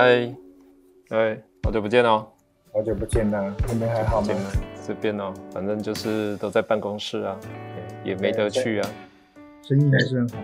[0.00, 0.32] 嗨，
[1.08, 2.24] 哎，好久不见哦，
[2.72, 4.28] 好久不见呐，你们还好吗？
[4.86, 7.36] 这边哦，反正就是都在办公室啊，
[8.04, 8.88] 也没得去啊。
[9.60, 10.36] 生意还是很好，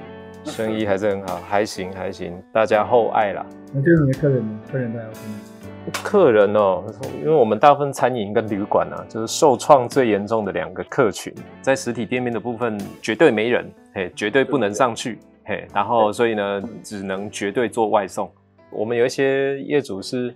[0.44, 3.46] 生意还是很好，还行还行，大家厚爱啦。
[3.72, 4.60] 那对你的客人呢？
[4.72, 5.92] 客人都要什么？
[6.02, 6.82] 客人哦，
[7.20, 11.32] 因为我们大部分餐饮跟旅馆啊，就是受创最严重的两个客群，
[11.62, 18.28] 在实体店面的部分绝对没人，嘿，绝对不能上去，嘿，然后所以呢，只能绝对做外送。
[18.70, 20.34] 我们有一些业主是，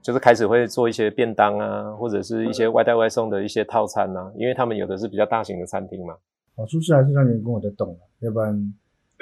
[0.00, 6.16] 就是开始会做一些便当啊，或者是一些外带外送的一些套餐啊，因为他们有的是比较大型的餐厅嘛。
[6.54, 8.74] 好处是还是让员工我得懂要不然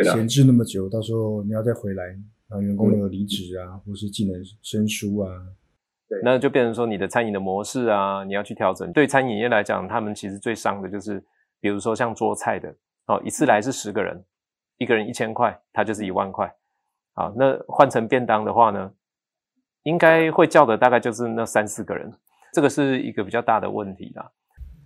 [0.03, 2.05] 闲置那么久，到时候你要再回来，
[2.49, 5.31] 然后员工有离职啊，或是技能生疏啊。
[6.09, 8.93] 对那就变成说你的餐饮的模式啊，你要去调整。
[8.93, 11.23] 对餐饮业来讲，他们其实最伤的就是，
[11.61, 12.75] 比如说像做菜的，
[13.07, 14.25] 哦，一次来是十个人，
[14.79, 16.53] 一个人一千块，他就是一万块。
[17.21, 18.91] 好，那换成便当的话呢，
[19.83, 22.11] 应该会叫的大概就是那三四个人，
[22.55, 24.33] 这个是一个比较大的问题啦。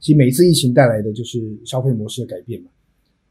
[0.01, 2.71] 其实每一次疫情带来的就是消费模式的改变嘛。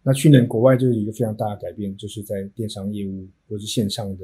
[0.04, 4.23] 那去年国外就是一个非常大的改变，就是在电商业务或是线上的。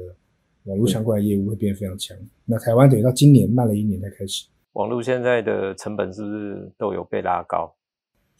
[0.64, 2.14] 网络相关的业务会变得非常强。
[2.44, 4.46] 那台湾等于到今年慢了一年才开始。
[4.74, 7.74] 网络现在的成本是不是都有被拉高？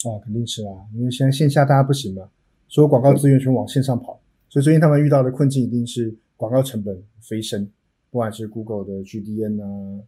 [0.04, 2.28] 啊，肯定是啊，因为现在线下大家不行嘛，
[2.68, 7.70] 所有广告资源全往线上跑，所以最近他们遇到的困境一定是广告成本飞升，
[8.10, 10.02] 不管是 Google 的 GDN 啊，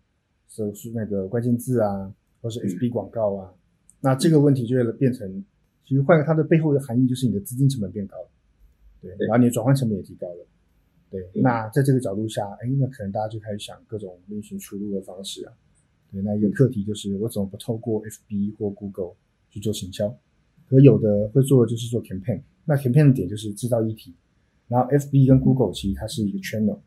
[0.49, 3.53] 搜是那个关键字啊，或是 FB 广告啊，
[4.01, 5.45] 那这个问题就会变成，
[5.85, 8.29] 其实换个它的背后的含义就是你的资金成本变高了，
[9.03, 10.47] 对，然后你的转换成本也提高了。
[11.11, 15.53] 对，那在这个角度下，哎，那可能大家就开始想各种另寻出路的方式啊。
[16.11, 19.13] 对，那一个课题就是我怎么不透过 FB 或 Google
[19.51, 20.09] 去做行销？
[20.67, 22.41] 可有的会做的就是做 campaign。
[22.65, 24.15] 那 campaign 的点就是制造议题，
[24.73, 26.79] 然后 FB 跟 Google 其实它是一个 channel，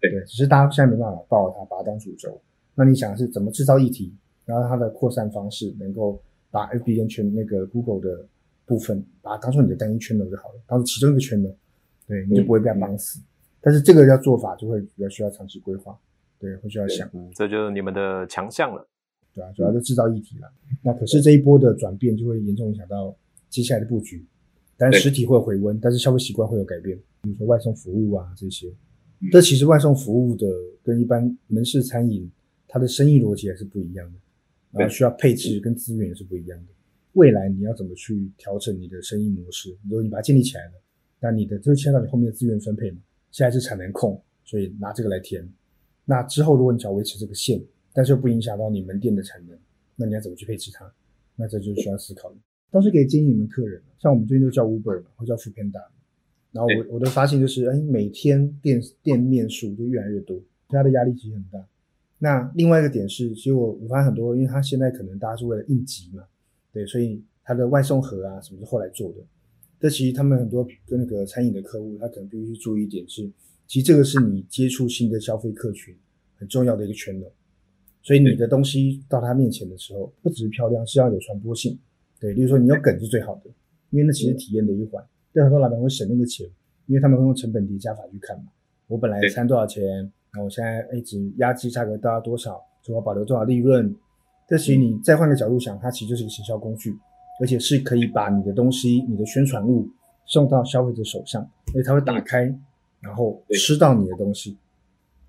[0.00, 2.40] 对，只是大家现在没办法抱它，把它当主轴。
[2.76, 4.14] 那你想是怎么制造议题，
[4.44, 8.24] 然后它的扩散方式能够把 FB 跟圈那个 Google 的
[8.64, 11.52] 部分，把它当做你的单一 channel 就好了，当做其中一个 channel，
[12.06, 13.20] 对，你就不会被它绑死。
[13.60, 15.98] 但是这个要做法就会比较需要长期规划，
[16.38, 18.86] 对，会需要想，这就是你们的强项了，
[19.34, 20.48] 对啊，主要是制造议题了。
[20.82, 23.12] 那可是这一波的转变就会严重影响到
[23.48, 24.24] 接下来的布局。
[24.82, 28.68] 但实体会回温，但是消费习惯会有改变，比如说外送服务啊这些。
[29.30, 30.44] 这其实外送服务的
[30.82, 32.28] 跟一般门市餐饮
[32.66, 34.18] 它的生意逻辑还是不一样的，
[34.72, 36.72] 然后需要配置跟资源也是不一样的。
[37.12, 39.70] 未来你要怎么去调整你的生意模式？
[39.84, 40.72] 如果你把它建立起来了，
[41.20, 42.98] 那你的就牵到你后面的资源分配嘛。
[43.30, 45.48] 现在是产能控，所以拿这个来填。
[46.04, 49.56] 那之后，如果你想维持这个线，但是又不影响到你门店的产能，
[49.94, 50.92] 那你要怎么去配置它？
[51.36, 52.36] 那这就需要思考了。
[52.72, 55.84] 倒是可以建议你们客人，像我们最近都叫 Uber 嘛，或叫 Foodpanda。
[56.50, 60.38] 然后我我的发现就是，哎，每天店店面数就越来越多，
[60.68, 61.64] 他的压力其实很大。
[62.18, 66.24] 那另外一个点是，其实我我发现很多，因为他现在可能大家是为了应急嘛，
[66.72, 69.18] 对，所以他的外送盒啊什么是后来做的。
[69.80, 73.30] 这其实他们很多跟那个餐饮的客户，他可能必须注意一点是，
[73.66, 75.94] 其实这个是你接触新的消费客群
[76.36, 77.32] 很重要的一个圈了。
[78.02, 81.78] 所以你的东西到他面前的时候，不只是漂亮，是要有传播性。
[82.22, 83.50] 对，例如说你有梗是最好的，
[83.90, 85.04] 因为那其实体验的一环。
[85.32, 86.46] 对很多老板会省那个钱，
[86.86, 88.44] 因为他们会用成本叠加法去看嘛。
[88.86, 93.94] 我本来餐多少钱，然后我现在一直压机价格到多少，就要保留多少利润。
[94.48, 96.96] 这其实你再换个角度想，它其实就是一个行销工具。
[97.40, 99.88] 而且是可以把你的东西、你的宣传物
[100.26, 102.42] 送到消费者手上，所以他会打开，
[103.00, 104.56] 然后吃到你的东西。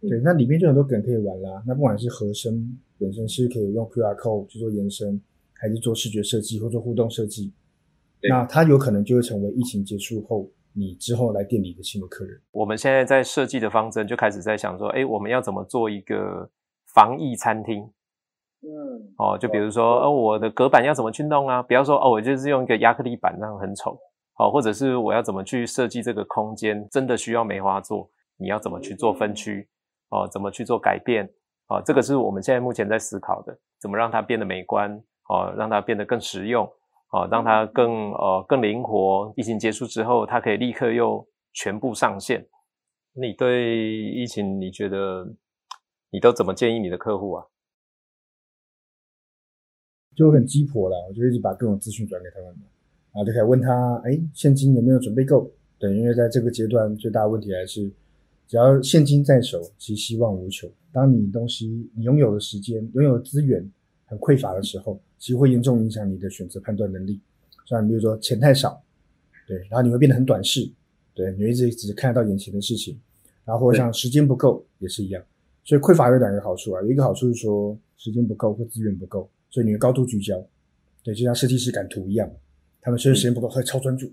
[0.02, 1.64] 对，那里面就很多梗可以玩啦。
[1.66, 5.20] 那不管是和声本身是可以用 QR code 去做延伸，
[5.54, 7.54] 还是做视觉设计或做互动设计，
[8.30, 12.42] 那它有可能就会成为疫情结束后你之后来店里的新的客人。
[12.52, 16.50] 我们现在在设计的方针就开始在想说，哎，我们要怎么做一个
[16.94, 17.90] 防疫餐厅？
[18.62, 21.62] 嗯，哦，就比如说，哦，我的隔板要怎么去弄啊？
[21.62, 24.00] 不要说，哦，我就是用一个亚克力板，那样很丑。
[24.40, 29.68] 哦，或者是我要怎么去设计这个空间，真的需要梅花座，你要怎么去做分区？
[30.10, 31.30] 哦，怎么去做改变？
[31.68, 35.04] 哦，这个是我们现在目前在思考的，怎么让它变得美观？
[35.30, 36.66] 哦，让它变得更实用？
[37.12, 39.34] 哦，让它更呃更灵活。
[39.38, 42.48] 疫情结束之后，它可以立刻又全部上线。
[43.14, 45.36] 你对疫情，你觉得
[46.10, 47.46] 你都怎么建议你的客户啊？
[50.16, 52.64] 就很鸡婆了，我就一直把各种资讯转给他们嘛，
[53.14, 55.52] 然后就开始问他，哎，现金有没有准备够？
[55.80, 57.92] 对，因为在这个阶段最大的问题还是，
[58.48, 60.70] 只要现金在手，其实希望无穷。
[60.92, 63.68] 当你东西你拥有的时间、拥有的资源
[64.14, 67.20] 很匮乏的时候，其实会严重影响你的选择判断能力。
[67.66, 68.82] 像比如说钱太少，
[69.48, 70.70] 对，然后你会变得很短视，
[71.14, 73.00] 对，你一直只看得到眼前的事情，
[73.44, 75.24] 然后或者像时间不够也是一样。
[75.64, 80.46] 所以匮乏有两个好处啊，有一个好处是说时间不够或资源不够，所以你会高度聚焦，
[81.04, 82.30] 对，就像设计师赶图一样，
[82.82, 84.12] 他们虽然时间不够，会超专注，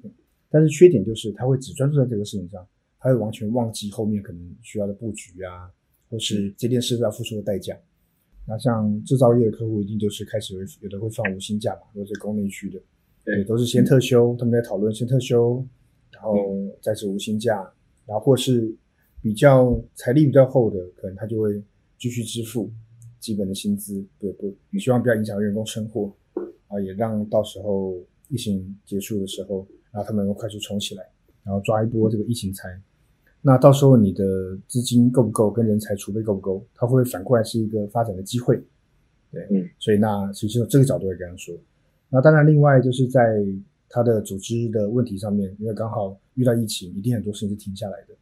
[0.48, 2.64] 但是缺点就是他会只专注在这个事情上，
[3.00, 5.68] 他会完全忘记后面可能需要的布局啊，
[6.08, 7.76] 或是这件事要付出的代价。
[8.50, 12.80] 那像制造业的客户，一定就是开始会有的会放无薪假嘛，如果是工内区的，
[13.24, 15.64] 对，都是先特休，他们在讨论先特休，
[16.10, 16.34] 然后
[16.80, 17.72] 再是无薪假，
[18.06, 18.74] 然后或是
[19.22, 21.62] 比较财力比较厚的，可能他就会
[21.96, 22.68] 继续支付
[23.20, 24.52] 基本的薪资，对不？
[24.80, 26.12] 希望不要影响员工生活，
[26.66, 27.94] 啊，也让到时候
[28.26, 31.08] 疫情结束的时候，然后他们能够快速冲起来，
[31.44, 32.68] 然后抓一波这个疫情财。
[33.42, 34.24] 那到时候你的
[34.68, 38.62] 资金够不够，跟人才储备够不够，它会反过来是一个发展的机会，
[39.32, 41.54] 对，嗯，所以那其实从这个角度来跟他说。
[42.10, 43.42] 那当然，另外就是在
[43.88, 48.14] 他的组织的问题上面，因为刚好遇到疫情，一定很多事情是停下来的，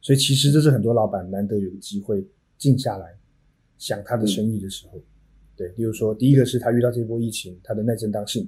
[0.00, 2.22] 所以其实这是很多老板难得有个机会
[2.58, 3.14] 静下来
[3.78, 5.00] 想他的生意的时候，
[5.56, 8.46] 对，例如说第一个是他遇到这波疫情，他的耐震荡性，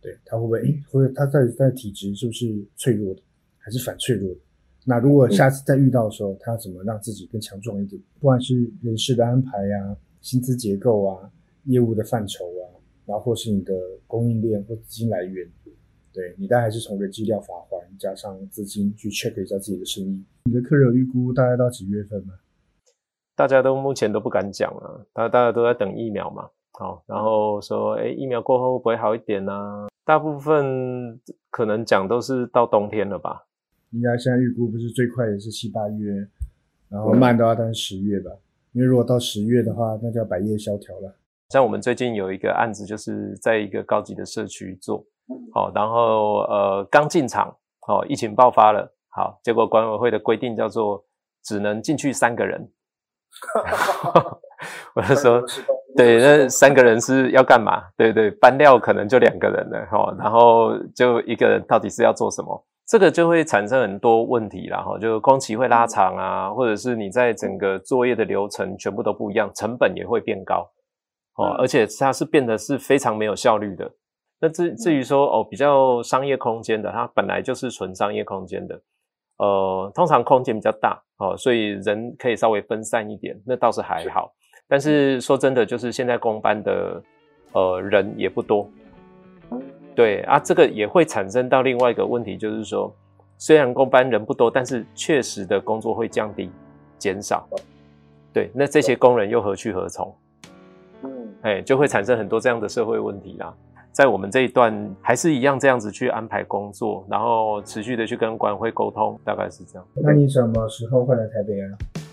[0.00, 3.22] 对他会不会，诶，或者他在在体质是不是脆弱的，
[3.56, 4.40] 还是反脆弱的？
[4.84, 8.00] 那如果下次再遇到的时候，他要怎么让自己更强壮一点？
[8.20, 11.30] 不管是人事的安排呀、薪资结构啊、
[11.64, 12.64] 业务的范畴啊，
[13.06, 13.72] 然后或是你的
[14.06, 15.48] 供应链或资金来源，
[16.12, 20.24] 对你，大概是从人机料法环加上资金去 check 一下自己的生意。
[20.44, 22.34] 你的客人预估大概到几月份吗？
[23.36, 26.48] 大家都目前都不敢讲啊，大大家都在等疫苗嘛。
[26.72, 29.86] 好，然后说，哎，疫苗过后会不会好一点呢？
[30.04, 31.20] 大部分
[31.50, 33.46] 可能讲都是到冬天了吧。
[33.92, 36.26] 应该现在预估不是最快也是七八月，
[36.88, 38.30] 然后慢的话但是十月吧。
[38.72, 41.14] 因为如果到十月的话，那就要百业萧条了。
[41.50, 45.04] 像我们最近有一个案子，就是在一个高级的社区做，
[45.52, 47.54] 好，然后呃刚进场，
[47.86, 51.04] 哦，疫情爆发了，好，结果管委会的规定叫做
[51.42, 52.66] 只能进去三个人。
[54.94, 55.42] 我就说，
[55.94, 57.82] 对，那三个人是要干嘛？
[57.94, 62.64] 对对，搬料可能就两个人了，哈，然后就一个人到底是要做什么？
[62.92, 70.70] 这个就会产生很多问题啦，哈，就工期会拉长啊，或者是你在整个作业的流程全部都不一样，成本也会变高，
[71.36, 73.90] 哦，而且它是变得是非常没有效率的。
[74.38, 78.78] 那至至于说哦，比较商业空间的，它本来就是纯商业空间的，
[79.38, 84.30] 呃，通常空间比较大，哦，所以人可以稍微分散一点，那倒是还好。
[84.68, 87.02] 但是说真的，就是现在工班的
[87.54, 88.68] 呃人也不多。
[89.94, 92.94] 对啊，这个也会产生到另外一个问题，就是说，
[93.36, 96.50] 虽然工班人不多，但是确实的工作会降低、
[96.98, 97.46] 减少。
[98.32, 100.14] 对，那这些工人又何去何从？
[101.02, 101.10] 嗯，
[101.42, 103.52] 哎，就会产生很多这样的社会问题啦。
[103.92, 109.86] 在我们这一段，还是一样这样子去安排工作，然后持续的去跟管会沟通，大概是这样。
[109.96, 111.68] 那你什么时候会来台北啊？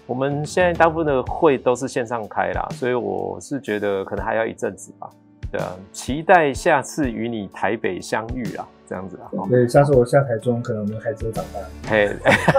[0.06, 5.10] 我们现在大部分的会都是线上开啦，所以我是觉得可能还要一阵子吧。
[5.51, 9.30] 对啊，期待下次与你台北相遇啊，这样子啊。
[9.50, 11.59] 对，下次我下台中，可能我们孩子都长大。
[11.89, 12.15] 嘿，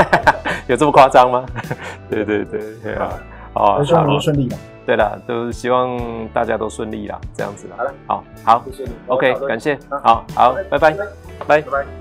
[0.67, 1.47] 有这么夸张吗？
[2.11, 3.13] 对对对对啊，
[3.53, 4.57] 好，希望都顺利吧。
[4.87, 5.99] 对了，都希望
[6.33, 7.77] 大家都顺利啦，这样子啦。
[7.77, 8.91] 好了，好好，谢谢你。
[9.07, 10.97] OK，感谢，好好，拜拜，
[11.47, 12.00] 拜拜。